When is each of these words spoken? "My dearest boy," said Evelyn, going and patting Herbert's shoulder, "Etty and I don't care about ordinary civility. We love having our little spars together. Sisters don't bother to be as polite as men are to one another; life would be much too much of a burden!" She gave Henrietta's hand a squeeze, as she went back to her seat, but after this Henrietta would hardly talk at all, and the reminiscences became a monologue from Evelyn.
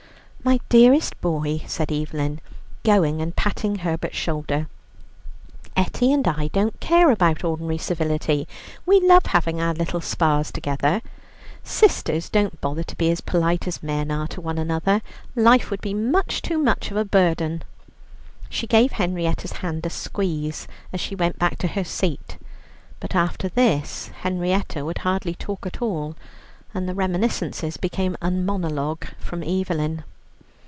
"My 0.43 0.59
dearest 0.69 1.21
boy," 1.21 1.61
said 1.67 1.91
Evelyn, 1.91 2.41
going 2.83 3.21
and 3.21 3.35
patting 3.35 3.75
Herbert's 3.75 4.17
shoulder, 4.17 4.67
"Etty 5.77 6.11
and 6.11 6.27
I 6.27 6.47
don't 6.47 6.79
care 6.79 7.11
about 7.11 7.43
ordinary 7.43 7.77
civility. 7.77 8.47
We 8.83 8.99
love 9.01 9.27
having 9.27 9.61
our 9.61 9.75
little 9.75 10.01
spars 10.01 10.51
together. 10.51 11.03
Sisters 11.63 12.27
don't 12.27 12.59
bother 12.59 12.81
to 12.81 12.95
be 12.95 13.11
as 13.11 13.21
polite 13.21 13.67
as 13.67 13.83
men 13.83 14.09
are 14.09 14.27
to 14.29 14.41
one 14.41 14.57
another; 14.57 15.03
life 15.35 15.69
would 15.69 15.79
be 15.79 15.93
much 15.93 16.41
too 16.41 16.57
much 16.57 16.89
of 16.89 16.97
a 16.97 17.05
burden!" 17.05 17.61
She 18.49 18.65
gave 18.65 18.93
Henrietta's 18.93 19.51
hand 19.57 19.85
a 19.85 19.91
squeeze, 19.91 20.67
as 20.91 20.99
she 20.99 21.13
went 21.13 21.37
back 21.37 21.59
to 21.59 21.67
her 21.67 21.83
seat, 21.83 22.39
but 22.99 23.13
after 23.13 23.47
this 23.47 24.07
Henrietta 24.23 24.83
would 24.83 24.97
hardly 25.05 25.35
talk 25.35 25.67
at 25.67 25.83
all, 25.83 26.15
and 26.73 26.89
the 26.89 26.95
reminiscences 26.95 27.77
became 27.77 28.17
a 28.23 28.31
monologue 28.31 29.05
from 29.19 29.43
Evelyn. 29.43 30.03